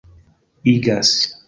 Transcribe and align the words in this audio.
igas 0.73 1.11